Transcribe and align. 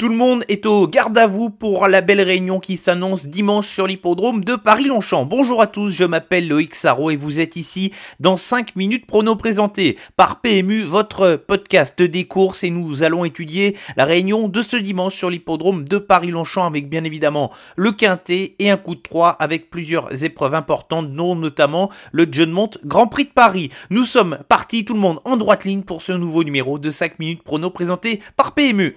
Tout 0.00 0.08
le 0.08 0.16
monde 0.16 0.44
est 0.48 0.64
au 0.64 0.88
garde 0.88 1.18
à 1.18 1.26
vous 1.26 1.50
pour 1.50 1.86
la 1.86 2.00
belle 2.00 2.22
réunion 2.22 2.58
qui 2.58 2.78
s'annonce 2.78 3.26
dimanche 3.26 3.68
sur 3.68 3.86
l'hippodrome 3.86 4.42
de 4.42 4.56
Paris-Longchamp. 4.56 5.26
Bonjour 5.26 5.60
à 5.60 5.66
tous, 5.66 5.90
je 5.90 6.04
m'appelle 6.04 6.48
Loïc 6.48 6.74
Sarro 6.74 7.10
et 7.10 7.16
vous 7.16 7.38
êtes 7.38 7.56
ici 7.56 7.92
dans 8.18 8.38
5 8.38 8.76
minutes 8.76 9.04
prono 9.04 9.36
présenté 9.36 9.98
par 10.16 10.40
PMU, 10.40 10.84
votre 10.84 11.36
podcast 11.36 12.00
des 12.00 12.24
courses 12.24 12.64
et 12.64 12.70
nous 12.70 13.02
allons 13.02 13.26
étudier 13.26 13.76
la 13.98 14.06
réunion 14.06 14.48
de 14.48 14.62
ce 14.62 14.78
dimanche 14.78 15.16
sur 15.16 15.28
l'hippodrome 15.28 15.84
de 15.84 15.98
Paris-Longchamp 15.98 16.64
avec 16.64 16.88
bien 16.88 17.04
évidemment 17.04 17.50
le 17.76 17.92
quintet 17.92 18.54
et 18.58 18.70
un 18.70 18.78
coup 18.78 18.94
de 18.94 19.02
3 19.02 19.36
avec 19.38 19.68
plusieurs 19.68 20.24
épreuves 20.24 20.54
importantes 20.54 21.12
dont 21.12 21.36
notamment 21.36 21.90
le 22.12 22.26
John 22.32 22.52
Mont 22.52 22.70
Grand 22.86 23.06
Prix 23.06 23.24
de 23.24 23.32
Paris. 23.32 23.68
Nous 23.90 24.06
sommes 24.06 24.38
partis 24.48 24.86
tout 24.86 24.94
le 24.94 25.00
monde 25.00 25.20
en 25.26 25.36
droite 25.36 25.66
ligne 25.66 25.82
pour 25.82 26.00
ce 26.00 26.12
nouveau 26.12 26.42
numéro 26.42 26.78
de 26.78 26.90
5 26.90 27.18
minutes 27.18 27.42
prono 27.42 27.68
présenté 27.68 28.20
par 28.34 28.54
PMU. 28.54 28.96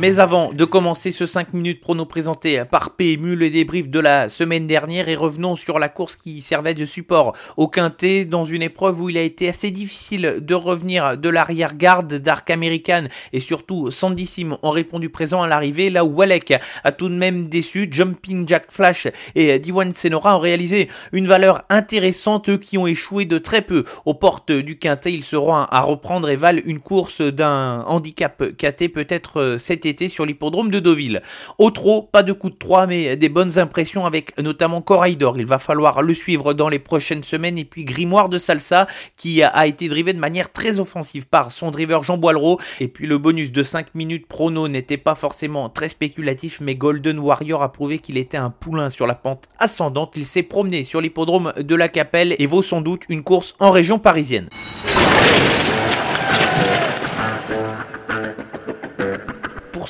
Mais 0.00 0.18
avant 0.18 0.50
de 0.54 0.64
commencer 0.64 1.12
ce 1.12 1.26
5 1.26 1.52
minutes 1.52 1.82
prono 1.82 2.06
présenté 2.06 2.64
par 2.64 2.96
PMU, 2.96 3.36
le 3.36 3.50
débrief 3.50 3.90
de 3.90 4.00
la 4.00 4.30
semaine 4.30 4.66
dernière 4.66 5.10
et 5.10 5.14
revenons 5.14 5.56
sur 5.56 5.78
la 5.78 5.90
course 5.90 6.16
qui 6.16 6.40
servait 6.40 6.72
de 6.72 6.86
support 6.86 7.36
au 7.58 7.68
Quintet 7.68 8.24
dans 8.24 8.46
une 8.46 8.62
épreuve 8.62 9.02
où 9.02 9.10
il 9.10 9.18
a 9.18 9.20
été 9.20 9.50
assez 9.50 9.70
difficile 9.70 10.38
de 10.40 10.54
revenir 10.54 11.18
de 11.18 11.28
l'arrière-garde 11.28 12.14
d'Arc 12.14 12.48
American 12.48 13.08
et 13.34 13.40
surtout 13.40 13.90
Sandy 13.90 14.24
Sim 14.24 14.56
ont 14.62 14.70
répondu 14.70 15.10
présent 15.10 15.42
à 15.42 15.48
l'arrivée. 15.48 15.90
Là 15.90 16.06
où 16.06 16.14
Walek 16.14 16.54
a 16.82 16.92
tout 16.92 17.10
de 17.10 17.14
même 17.14 17.50
déçu, 17.50 17.86
Jumping 17.90 18.48
Jack 18.48 18.72
Flash 18.72 19.06
et 19.34 19.58
Diwan 19.58 19.92
Senora 19.92 20.34
ont 20.34 20.40
réalisé 20.40 20.88
une 21.12 21.26
valeur 21.26 21.64
intéressante, 21.68 22.48
eux 22.48 22.56
qui 22.56 22.78
ont 22.78 22.86
échoué 22.86 23.26
de 23.26 23.36
très 23.36 23.60
peu 23.60 23.84
aux 24.06 24.14
portes 24.14 24.50
du 24.50 24.78
Quintet, 24.78 25.12
ils 25.12 25.24
seront 25.24 25.56
à 25.56 25.80
reprendre 25.82 26.30
et 26.30 26.36
valent 26.36 26.62
une 26.64 26.80
course 26.80 27.20
d'un 27.20 27.82
handicap 27.82 28.42
KT 28.56 28.88
peut-être 28.88 29.58
cet 29.58 29.84
été 29.84 29.89
sur 30.08 30.24
l'hippodrome 30.24 30.70
de 30.70 30.78
Deauville. 30.78 31.22
Au 31.58 31.70
trot, 31.70 32.08
pas 32.10 32.22
de 32.22 32.32
coup 32.32 32.50
de 32.50 32.54
3, 32.54 32.86
mais 32.86 33.16
des 33.16 33.28
bonnes 33.28 33.58
impressions 33.58 34.06
avec 34.06 34.38
notamment 34.40 34.80
Corridor. 34.80 35.38
Il 35.38 35.46
va 35.46 35.58
falloir 35.58 36.02
le 36.02 36.14
suivre 36.14 36.54
dans 36.54 36.68
les 36.68 36.78
prochaines 36.78 37.24
semaines. 37.24 37.58
Et 37.58 37.64
puis 37.64 37.84
Grimoire 37.84 38.28
de 38.28 38.38
Salsa, 38.38 38.86
qui 39.16 39.42
a 39.42 39.66
été 39.66 39.88
drivé 39.88 40.12
de 40.12 40.18
manière 40.18 40.52
très 40.52 40.78
offensive 40.78 41.26
par 41.26 41.52
son 41.52 41.70
driver 41.70 42.02
Jean 42.02 42.18
Boileau. 42.18 42.58
Et 42.78 42.88
puis 42.88 43.06
le 43.06 43.18
bonus 43.18 43.52
de 43.52 43.62
5 43.62 43.94
minutes 43.94 44.26
prono 44.26 44.68
n'était 44.68 44.96
pas 44.96 45.14
forcément 45.14 45.68
très 45.68 45.88
spéculatif, 45.88 46.60
mais 46.60 46.74
Golden 46.74 47.18
Warrior 47.18 47.62
a 47.62 47.72
prouvé 47.72 47.98
qu'il 47.98 48.16
était 48.16 48.36
un 48.36 48.50
poulain 48.50 48.90
sur 48.90 49.06
la 49.06 49.14
pente 49.14 49.48
ascendante. 49.58 50.12
Il 50.16 50.26
s'est 50.26 50.42
promené 50.42 50.84
sur 50.84 51.00
l'hippodrome 51.00 51.52
de 51.58 51.74
la 51.74 51.88
Capelle 51.88 52.36
et 52.38 52.46
vaut 52.46 52.62
sans 52.62 52.80
doute 52.80 53.02
une 53.08 53.22
course 53.22 53.56
en 53.58 53.70
région 53.70 53.98
parisienne. 53.98 54.48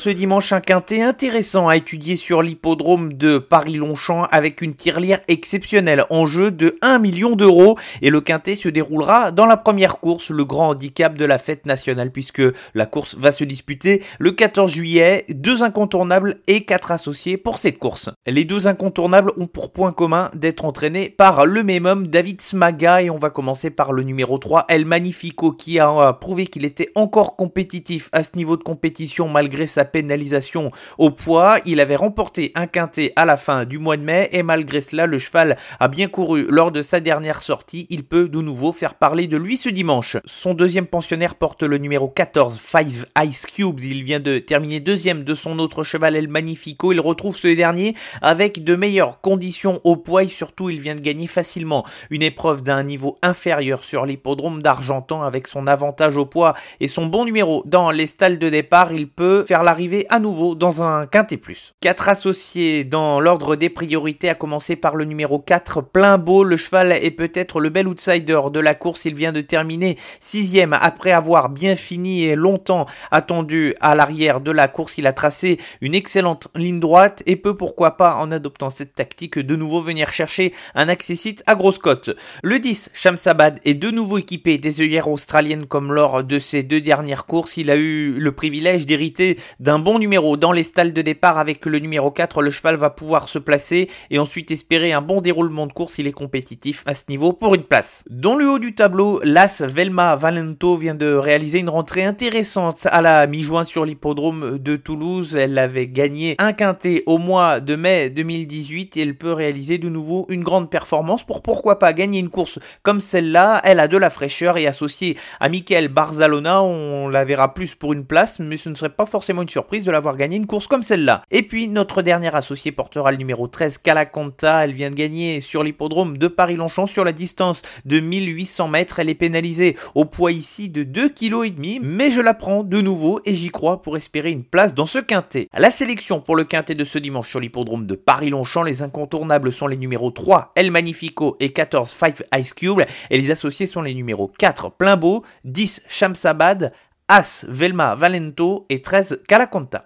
Ce 0.00 0.08
dimanche 0.08 0.54
un 0.54 0.62
quintet 0.62 1.02
intéressant 1.02 1.68
à 1.68 1.76
étudier 1.76 2.16
sur 2.16 2.40
l'hippodrome 2.40 3.12
de 3.12 3.36
Paris-Longchamp 3.36 4.22
avec 4.30 4.62
une 4.62 4.74
tirelire 4.74 5.20
exceptionnelle 5.28 6.06
en 6.08 6.24
jeu 6.24 6.50
de 6.50 6.78
1 6.80 6.98
million 6.98 7.36
d'euros. 7.36 7.76
Et 8.00 8.08
le 8.08 8.22
quintet 8.22 8.54
se 8.54 8.70
déroulera 8.70 9.30
dans 9.30 9.44
la 9.44 9.58
première 9.58 9.98
course, 9.98 10.30
le 10.30 10.46
grand 10.46 10.70
handicap 10.70 11.18
de 11.18 11.26
la 11.26 11.36
fête 11.36 11.66
nationale 11.66 12.12
puisque 12.12 12.40
la 12.72 12.86
course 12.86 13.14
va 13.14 13.30
se 13.30 13.44
disputer 13.44 14.02
le 14.18 14.32
14 14.32 14.72
juillet, 14.72 15.26
deux 15.28 15.62
incontournables 15.62 16.38
et 16.46 16.64
quatre 16.64 16.92
associés 16.92 17.36
pour 17.36 17.58
cette 17.58 17.78
course. 17.78 18.08
Les 18.26 18.46
deux 18.46 18.68
incontournables 18.68 19.32
ont 19.36 19.48
pour 19.48 19.70
point 19.70 19.92
commun 19.92 20.30
d'être 20.34 20.64
entraînés 20.64 21.10
par 21.10 21.44
le 21.44 21.62
même 21.62 21.84
homme 21.84 22.06
David 22.06 22.40
Smaga. 22.40 23.02
Et 23.02 23.10
on 23.10 23.16
va 23.16 23.28
commencer 23.28 23.68
par 23.68 23.92
le 23.92 24.02
numéro 24.02 24.38
3 24.38 24.64
El 24.70 24.86
Magnifico 24.86 25.52
qui 25.52 25.78
a 25.78 26.14
prouvé 26.14 26.46
qu'il 26.46 26.64
était 26.64 26.90
encore 26.94 27.36
compétitif 27.36 28.08
à 28.12 28.24
ce 28.24 28.34
niveau 28.34 28.56
de 28.56 28.62
compétition 28.62 29.28
malgré 29.28 29.66
sa 29.66 29.89
pénalisation 29.90 30.70
au 30.98 31.10
poids. 31.10 31.58
Il 31.66 31.80
avait 31.80 31.96
remporté 31.96 32.52
un 32.54 32.66
quintet 32.66 33.12
à 33.16 33.24
la 33.24 33.36
fin 33.36 33.64
du 33.64 33.78
mois 33.78 33.96
de 33.96 34.02
mai 34.02 34.28
et 34.32 34.42
malgré 34.42 34.80
cela, 34.80 35.06
le 35.06 35.18
cheval 35.18 35.56
a 35.78 35.88
bien 35.88 36.08
couru 36.08 36.46
lors 36.48 36.72
de 36.72 36.82
sa 36.82 37.00
dernière 37.00 37.42
sortie. 37.42 37.86
Il 37.90 38.04
peut 38.04 38.28
de 38.28 38.40
nouveau 38.40 38.72
faire 38.72 38.94
parler 38.94 39.26
de 39.26 39.36
lui 39.36 39.56
ce 39.56 39.68
dimanche. 39.68 40.16
Son 40.24 40.54
deuxième 40.54 40.86
pensionnaire 40.86 41.34
porte 41.34 41.62
le 41.62 41.78
numéro 41.78 42.08
14, 42.08 42.58
Five 42.58 43.06
Ice 43.24 43.46
Cubes. 43.46 43.80
Il 43.80 44.04
vient 44.04 44.20
de 44.20 44.38
terminer 44.38 44.80
deuxième 44.80 45.24
de 45.24 45.34
son 45.34 45.58
autre 45.58 45.84
cheval 45.84 46.16
El 46.16 46.28
Magnifico. 46.28 46.92
Il 46.92 47.00
retrouve 47.00 47.36
ce 47.36 47.48
dernier 47.48 47.94
avec 48.22 48.64
de 48.64 48.76
meilleures 48.76 49.20
conditions 49.20 49.80
au 49.84 49.96
poids 49.96 50.22
et 50.22 50.28
surtout 50.28 50.70
il 50.70 50.80
vient 50.80 50.94
de 50.94 51.00
gagner 51.00 51.26
facilement 51.26 51.84
une 52.10 52.22
épreuve 52.22 52.62
d'un 52.62 52.82
niveau 52.82 53.18
inférieur 53.22 53.84
sur 53.84 54.06
l'hippodrome 54.06 54.62
d'Argentan 54.62 55.22
avec 55.22 55.46
son 55.46 55.66
avantage 55.66 56.16
au 56.16 56.26
poids 56.26 56.54
et 56.80 56.88
son 56.88 57.06
bon 57.06 57.24
numéro 57.24 57.62
dans 57.66 57.90
les 57.90 58.06
stalles 58.06 58.38
de 58.38 58.48
départ. 58.48 58.92
Il 58.92 59.08
peut 59.08 59.44
faire 59.46 59.62
l'arrivée 59.62 59.79
à 60.10 60.18
nouveau 60.18 60.54
dans 60.54 60.82
un 60.82 61.06
quintet 61.06 61.38
plus. 61.38 61.74
Quatre 61.80 62.10
associés 62.10 62.84
dans 62.84 63.18
l'ordre 63.18 63.56
des 63.56 63.70
priorités 63.70 64.28
à 64.28 64.34
commencer 64.34 64.76
par 64.76 64.94
le 64.94 65.06
numéro 65.06 65.38
4, 65.38 65.80
plein 65.80 66.18
beau. 66.18 66.44
Le 66.44 66.58
cheval 66.58 66.92
est 66.92 67.10
peut-être 67.10 67.60
le 67.60 67.70
bel 67.70 67.88
outsider 67.88 68.40
de 68.52 68.60
la 68.60 68.74
course. 68.74 69.06
Il 69.06 69.14
vient 69.14 69.32
de 69.32 69.40
terminer 69.40 69.96
sixième 70.20 70.74
après 70.74 71.12
avoir 71.12 71.48
bien 71.48 71.76
fini 71.76 72.24
et 72.24 72.36
longtemps 72.36 72.84
attendu 73.10 73.74
à 73.80 73.94
l'arrière 73.94 74.42
de 74.42 74.50
la 74.50 74.68
course. 74.68 74.98
Il 74.98 75.06
a 75.06 75.14
tracé 75.14 75.58
une 75.80 75.94
excellente 75.94 76.48
ligne 76.54 76.80
droite 76.80 77.22
et 77.24 77.36
peut 77.36 77.56
pourquoi 77.56 77.96
pas 77.96 78.16
en 78.16 78.30
adoptant 78.30 78.68
cette 78.68 78.94
tactique 78.94 79.38
de 79.38 79.56
nouveau 79.56 79.80
venir 79.80 80.10
chercher 80.10 80.52
un 80.74 80.90
accessite 80.90 81.42
à 81.46 81.54
grosse 81.54 81.78
cote. 81.78 82.10
Le 82.42 82.58
10, 82.58 82.90
Shamsabad 82.92 83.60
est 83.64 83.74
de 83.74 83.90
nouveau 83.90 84.18
équipé 84.18 84.58
des 84.58 84.82
œillères 84.82 85.08
australiennes 85.08 85.64
comme 85.64 85.92
lors 85.94 86.22
de 86.22 86.38
ses 86.38 86.62
deux 86.62 86.82
dernières 86.82 87.24
courses. 87.24 87.56
Il 87.56 87.70
a 87.70 87.76
eu 87.76 88.12
le 88.18 88.32
privilège 88.32 88.84
d'hériter 88.84 89.38
d'un 89.58 89.69
bon 89.78 89.98
numéro 89.98 90.36
dans 90.36 90.52
les 90.52 90.64
stalles 90.64 90.92
de 90.92 91.02
départ 91.02 91.38
avec 91.38 91.64
le 91.64 91.78
numéro 91.78 92.10
4. 92.10 92.42
Le 92.42 92.50
cheval 92.50 92.76
va 92.76 92.90
pouvoir 92.90 93.28
se 93.28 93.38
placer 93.38 93.88
et 94.10 94.18
ensuite 94.18 94.50
espérer 94.50 94.92
un 94.92 95.00
bon 95.00 95.20
déroulement 95.20 95.66
de 95.66 95.72
course. 95.72 95.98
Il 95.98 96.08
est 96.08 96.12
compétitif 96.12 96.82
à 96.86 96.94
ce 96.96 97.04
niveau 97.08 97.32
pour 97.32 97.54
une 97.54 97.62
place. 97.62 98.02
Dans 98.10 98.34
le 98.34 98.48
haut 98.48 98.58
du 98.58 98.74
tableau, 98.74 99.20
l'As 99.22 99.62
Velma 99.62 100.16
Valento 100.16 100.76
vient 100.76 100.96
de 100.96 101.12
réaliser 101.12 101.60
une 101.60 101.68
rentrée 101.68 102.04
intéressante 102.04 102.86
à 102.90 103.00
la 103.00 103.26
mi-juin 103.26 103.64
sur 103.64 103.84
l'hippodrome 103.84 104.58
de 104.58 104.76
Toulouse. 104.76 105.36
Elle 105.36 105.56
avait 105.56 105.86
gagné 105.86 106.34
un 106.38 106.52
quintet 106.52 107.04
au 107.06 107.18
mois 107.18 107.60
de 107.60 107.76
mai 107.76 108.10
2018 108.10 108.96
et 108.96 109.02
elle 109.02 109.16
peut 109.16 109.32
réaliser 109.32 109.78
de 109.78 109.88
nouveau 109.88 110.26
une 110.30 110.42
grande 110.42 110.68
performance 110.68 111.22
pour 111.22 111.42
pourquoi 111.42 111.78
pas 111.78 111.92
gagner 111.92 112.18
une 112.18 112.30
course 112.30 112.58
comme 112.82 113.00
celle-là. 113.00 113.60
Elle 113.62 113.78
a 113.78 113.88
de 113.88 113.96
la 113.96 114.10
fraîcheur 114.10 114.56
et 114.56 114.66
associée 114.66 115.16
à 115.38 115.48
Michael 115.48 115.88
Barzalona, 115.88 116.62
on 116.62 117.08
la 117.08 117.24
verra 117.24 117.54
plus 117.54 117.76
pour 117.76 117.92
une 117.92 118.04
place, 118.04 118.40
mais 118.40 118.56
ce 118.56 118.68
ne 118.68 118.74
serait 118.74 118.88
pas 118.88 119.06
forcément 119.06 119.42
une 119.42 119.48
surprise 119.48 119.59
de 119.60 119.90
l'avoir 119.90 120.16
gagné 120.16 120.36
une 120.36 120.46
course 120.46 120.66
comme 120.66 120.82
celle-là. 120.82 121.22
Et 121.30 121.42
puis 121.42 121.68
notre 121.68 122.02
dernière 122.02 122.34
associée 122.34 122.72
portera 122.72 123.12
le 123.12 123.18
numéro 123.18 123.46
13, 123.46 123.78
Calaconta. 123.78 124.64
Elle 124.64 124.72
vient 124.72 124.90
de 124.90 124.96
gagner 124.96 125.40
sur 125.40 125.62
l'hippodrome 125.62 126.18
de 126.18 126.26
Paris-Longchamp 126.26 126.86
sur 126.86 127.04
la 127.04 127.12
distance 127.12 127.62
de 127.84 128.00
1800 128.00 128.68
mètres. 128.68 128.98
Elle 128.98 129.08
est 129.08 129.14
pénalisée 129.14 129.76
au 129.94 130.04
poids 130.04 130.32
ici 130.32 130.68
de 130.68 130.82
2,5 130.82 131.54
kg, 131.54 131.80
mais 131.82 132.10
je 132.10 132.20
la 132.20 132.34
prends 132.34 132.64
de 132.64 132.80
nouveau 132.80 133.20
et 133.24 133.34
j'y 133.34 133.50
crois 133.50 133.82
pour 133.82 133.96
espérer 133.96 134.30
une 134.30 134.44
place 134.44 134.74
dans 134.74 134.86
ce 134.86 134.98
quintet. 134.98 135.48
La 135.56 135.70
sélection 135.70 136.20
pour 136.20 136.36
le 136.36 136.44
quintet 136.44 136.74
de 136.74 136.84
ce 136.84 136.98
dimanche 136.98 137.28
sur 137.28 137.40
l'hippodrome 137.40 137.86
de 137.86 137.94
Paris-Longchamp, 137.94 138.64
les 138.64 138.82
incontournables 138.82 139.52
sont 139.52 139.66
les 139.66 139.76
numéros 139.76 140.10
3, 140.10 140.52
El 140.56 140.70
Magnifico 140.70 141.36
et 141.38 141.52
14, 141.52 141.92
Five 141.92 142.24
Ice 142.36 142.54
Cube, 142.54 142.80
et 143.10 143.18
les 143.18 143.30
associés 143.30 143.66
sont 143.66 143.82
les 143.82 143.94
numéros 143.94 144.30
4, 144.38 144.72
Plein 144.72 144.96
Beau, 144.96 145.22
10, 145.44 145.82
Shamsabad, 145.88 146.72
As, 147.12 147.44
Velma, 147.48 147.96
Valento 147.96 148.66
et 148.70 148.78
13, 148.78 149.22
Calaconta. 149.26 149.82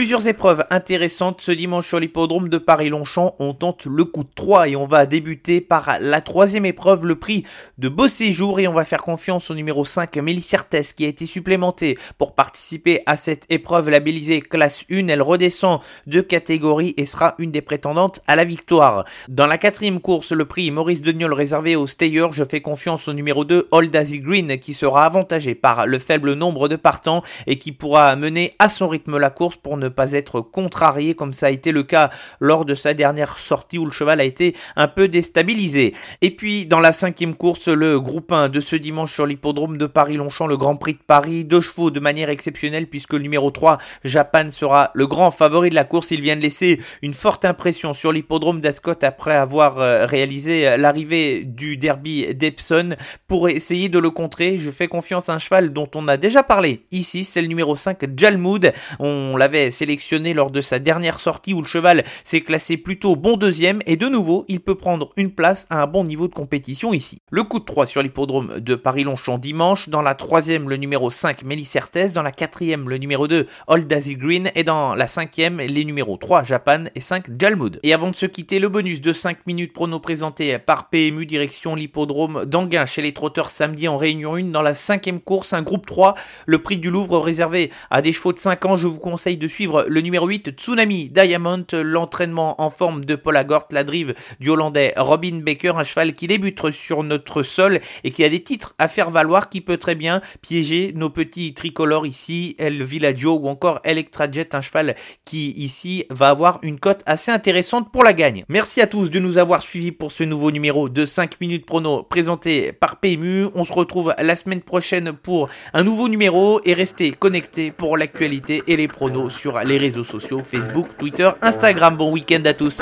Plusieurs 0.00 0.26
épreuves 0.28 0.64
intéressantes 0.70 1.42
ce 1.42 1.52
dimanche 1.52 1.86
sur 1.86 2.00
l'hippodrome 2.00 2.48
de 2.48 2.56
Paris-Longchamp. 2.56 3.36
On 3.38 3.52
tente 3.52 3.84
le 3.84 4.06
coup 4.06 4.24
de 4.24 4.30
3 4.34 4.70
et 4.70 4.74
on 4.74 4.86
va 4.86 5.04
débuter 5.04 5.60
par 5.60 5.98
la 6.00 6.22
troisième 6.22 6.64
épreuve, 6.64 7.04
le 7.04 7.16
prix 7.16 7.44
de 7.76 7.90
beau 7.90 8.08
séjour 8.08 8.60
et 8.60 8.66
on 8.66 8.72
va 8.72 8.86
faire 8.86 9.02
confiance 9.02 9.50
au 9.50 9.54
numéro 9.54 9.84
5, 9.84 10.16
Mélissertes 10.16 10.94
qui 10.96 11.04
a 11.04 11.08
été 11.08 11.26
supplémenté 11.26 11.98
pour 12.16 12.34
participer 12.34 13.02
à 13.04 13.16
cette 13.16 13.44
épreuve 13.50 13.90
labellisée 13.90 14.40
classe 14.40 14.84
1. 14.90 15.08
Elle 15.08 15.20
redescend 15.20 15.80
de 16.06 16.22
catégorie 16.22 16.94
et 16.96 17.04
sera 17.04 17.34
une 17.36 17.50
des 17.50 17.60
prétendantes 17.60 18.20
à 18.26 18.36
la 18.36 18.46
victoire. 18.46 19.04
Dans 19.28 19.46
la 19.46 19.58
quatrième 19.58 20.00
course, 20.00 20.32
le 20.32 20.46
prix 20.46 20.70
Maurice 20.70 21.02
Deniol 21.02 21.34
réservé 21.34 21.76
au 21.76 21.86
Stayer, 21.86 22.28
je 22.32 22.44
fais 22.44 22.62
confiance 22.62 23.06
au 23.06 23.12
numéro 23.12 23.44
2, 23.44 23.68
Old 23.70 23.90
Daisy 23.90 24.20
Green 24.20 24.58
qui 24.60 24.72
sera 24.72 25.04
avantagé 25.04 25.54
par 25.54 25.86
le 25.86 25.98
faible 25.98 26.32
nombre 26.32 26.68
de 26.68 26.76
partants 26.76 27.22
et 27.46 27.58
qui 27.58 27.72
pourra 27.72 28.16
mener 28.16 28.54
à 28.58 28.70
son 28.70 28.88
rythme 28.88 29.18
la 29.18 29.28
course 29.28 29.56
pour 29.56 29.76
ne 29.76 29.89
pas 29.90 30.12
être 30.12 30.40
contrarié 30.40 31.14
comme 31.14 31.32
ça 31.32 31.46
a 31.46 31.50
été 31.50 31.72
le 31.72 31.82
cas 31.82 32.10
lors 32.40 32.64
de 32.64 32.74
sa 32.74 32.94
dernière 32.94 33.38
sortie 33.38 33.78
où 33.78 33.84
le 33.84 33.90
cheval 33.90 34.20
a 34.20 34.24
été 34.24 34.56
un 34.76 34.88
peu 34.88 35.08
déstabilisé. 35.08 35.94
Et 36.22 36.30
puis 36.30 36.66
dans 36.66 36.80
la 36.80 36.92
cinquième 36.92 37.34
course, 37.34 37.68
le 37.68 38.00
groupe 38.00 38.32
1 38.32 38.48
de 38.48 38.60
ce 38.60 38.76
dimanche 38.76 39.12
sur 39.12 39.26
l'hippodrome 39.26 39.78
de 39.78 39.86
Paris-Longchamp, 39.86 40.46
le 40.46 40.56
Grand 40.56 40.76
Prix 40.76 40.94
de 40.94 40.98
Paris, 41.06 41.44
deux 41.44 41.60
chevaux 41.60 41.90
de 41.90 42.00
manière 42.00 42.30
exceptionnelle 42.30 42.86
puisque 42.86 43.12
le 43.12 43.20
numéro 43.20 43.50
3, 43.50 43.78
Japan, 44.04 44.50
sera 44.50 44.90
le 44.94 45.06
grand 45.06 45.30
favori 45.30 45.70
de 45.70 45.74
la 45.74 45.84
course. 45.84 46.10
Il 46.10 46.20
vient 46.20 46.36
de 46.36 46.42
laisser 46.42 46.80
une 47.02 47.14
forte 47.14 47.44
impression 47.44 47.94
sur 47.94 48.12
l'hippodrome 48.12 48.60
d'Ascot 48.60 48.94
après 49.02 49.34
avoir 49.34 49.78
euh, 49.78 50.06
réalisé 50.06 50.76
l'arrivée 50.76 51.44
du 51.44 51.76
derby 51.76 52.34
d'Epson. 52.34 52.96
Pour 53.28 53.48
essayer 53.48 53.88
de 53.88 53.98
le 53.98 54.10
contrer, 54.10 54.58
je 54.58 54.70
fais 54.70 54.88
confiance 54.88 55.28
à 55.28 55.34
un 55.34 55.38
cheval 55.38 55.72
dont 55.72 55.88
on 55.94 56.08
a 56.08 56.16
déjà 56.16 56.42
parlé 56.42 56.84
ici, 56.90 57.24
c'est 57.24 57.42
le 57.42 57.48
numéro 57.48 57.74
5, 57.76 57.98
Jalmoud. 58.16 58.72
On 58.98 59.36
l'avait 59.36 59.69
sélectionné 59.70 60.34
lors 60.34 60.50
de 60.50 60.60
sa 60.60 60.78
dernière 60.78 61.20
sortie 61.20 61.54
où 61.54 61.60
le 61.60 61.66
cheval 61.66 62.04
s'est 62.24 62.40
classé 62.40 62.76
plutôt 62.76 63.16
bon 63.16 63.36
deuxième 63.36 63.80
et 63.86 63.96
de 63.96 64.08
nouveau, 64.08 64.44
il 64.48 64.60
peut 64.60 64.74
prendre 64.74 65.10
une 65.16 65.30
place 65.30 65.66
à 65.70 65.82
un 65.82 65.86
bon 65.86 66.04
niveau 66.04 66.28
de 66.28 66.34
compétition 66.34 66.92
ici. 66.92 67.20
Le 67.30 67.42
coup 67.42 67.60
de 67.60 67.64
3 67.64 67.86
sur 67.86 68.02
l'hippodrome 68.02 68.60
de 68.60 68.74
Paris-Longchamp 68.74 69.38
dimanche, 69.38 69.88
dans 69.88 70.02
la 70.02 70.14
troisième 70.14 70.68
le 70.68 70.76
numéro 70.76 71.10
5, 71.10 71.42
Mélissertès, 71.44 72.12
dans 72.12 72.22
la 72.22 72.32
quatrième 72.32 72.88
le 72.88 72.98
numéro 72.98 73.28
2, 73.28 73.46
Old 73.66 73.86
Daisy 73.86 74.16
Green 74.16 74.50
et 74.54 74.64
dans 74.64 74.94
la 74.94 75.06
cinquième 75.06 75.58
les 75.58 75.84
numéros 75.84 76.16
3, 76.16 76.42
Japan 76.44 76.84
et 76.94 77.00
5, 77.00 77.26
Jalmoud. 77.38 77.80
Et 77.82 77.94
avant 77.94 78.10
de 78.10 78.16
se 78.16 78.26
quitter, 78.26 78.58
le 78.58 78.68
bonus 78.68 79.00
de 79.00 79.12
5 79.12 79.46
minutes 79.46 79.72
prono 79.72 80.00
présenté 80.00 80.58
par 80.58 80.88
PMU 80.88 81.26
direction 81.26 81.74
l'hippodrome 81.74 82.44
d'Anguin 82.44 82.86
chez 82.86 83.02
les 83.02 83.12
trotteurs 83.12 83.50
samedi 83.50 83.88
en 83.88 83.96
réunion 83.96 84.34
1 84.34 84.44
dans 84.44 84.62
la 84.62 84.74
cinquième 84.74 85.20
course, 85.20 85.52
un 85.52 85.62
groupe 85.62 85.86
3, 85.86 86.14
le 86.46 86.58
prix 86.62 86.78
du 86.78 86.90
Louvre 86.90 87.18
réservé 87.18 87.70
à 87.90 88.02
des 88.02 88.12
chevaux 88.12 88.32
de 88.32 88.38
5 88.38 88.64
ans. 88.64 88.76
Je 88.76 88.86
vous 88.86 88.98
conseille 88.98 89.36
de 89.36 89.48
suivre 89.48 89.59
le 89.66 90.00
numéro 90.00 90.26
8, 90.26 90.50
Tsunami 90.50 91.08
Diamond, 91.10 91.66
l'entraînement 91.72 92.60
en 92.60 92.70
forme 92.70 93.04
de 93.04 93.14
Paul 93.14 93.36
Agort, 93.36 93.66
la 93.70 93.84
drive 93.84 94.14
du 94.40 94.50
Hollandais 94.50 94.94
Robin 94.96 95.40
Baker, 95.44 95.72
un 95.76 95.84
cheval 95.84 96.14
qui 96.14 96.26
débute 96.26 96.70
sur 96.70 97.02
notre 97.02 97.42
sol 97.42 97.80
et 98.04 98.10
qui 98.10 98.24
a 98.24 98.28
des 98.28 98.42
titres 98.42 98.74
à 98.78 98.88
faire 98.88 99.10
valoir, 99.10 99.48
qui 99.48 99.60
peut 99.60 99.76
très 99.76 99.94
bien 99.94 100.20
piéger 100.42 100.92
nos 100.94 101.10
petits 101.10 101.54
tricolores 101.54 102.06
ici, 102.06 102.56
El 102.58 102.82
Villaggio 102.82 103.34
ou 103.34 103.48
encore 103.48 103.80
Electra 103.84 104.30
Jet, 104.30 104.54
un 104.54 104.60
cheval 104.60 104.96
qui 105.24 105.50
ici 105.52 106.04
va 106.10 106.28
avoir 106.28 106.58
une 106.62 106.78
cote 106.78 107.02
assez 107.06 107.30
intéressante 107.30 107.92
pour 107.92 108.04
la 108.04 108.12
gagne. 108.12 108.44
Merci 108.48 108.80
à 108.80 108.86
tous 108.86 109.10
de 109.10 109.18
nous 109.18 109.38
avoir 109.38 109.62
suivis 109.62 109.92
pour 109.92 110.12
ce 110.12 110.24
nouveau 110.24 110.50
numéro 110.50 110.88
de 110.88 111.04
5 111.04 111.40
minutes 111.40 111.66
prono 111.66 112.02
présenté 112.02 112.72
par 112.72 113.00
PMU. 113.00 113.46
On 113.54 113.64
se 113.64 113.72
retrouve 113.72 114.14
la 114.18 114.36
semaine 114.36 114.62
prochaine 114.62 115.12
pour 115.12 115.48
un 115.72 115.84
nouveau 115.84 116.08
numéro 116.08 116.60
et 116.64 116.74
restez 116.74 117.12
connectés 117.12 117.70
pour 117.70 117.96
l'actualité 117.96 118.62
et 118.66 118.76
les 118.76 118.88
pronos 118.88 119.30
sur 119.50 119.58
les 119.64 119.78
réseaux 119.78 120.04
sociaux 120.04 120.42
Facebook, 120.44 120.86
Twitter, 120.98 121.28
Instagram. 121.42 121.96
Bon 121.96 122.12
week-end 122.12 122.42
à 122.44 122.54
tous. 122.54 122.80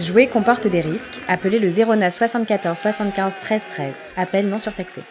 Jouer 0.00 0.26
comporte 0.26 0.66
des 0.66 0.80
risques. 0.80 1.20
Appelez 1.28 1.58
le 1.58 1.68
09 1.68 2.16
74 2.16 2.78
75 2.78 3.32
13 3.42 3.62
13. 3.70 3.94
Appel 4.16 4.48
non 4.48 4.58
surtaxé. 4.58 5.02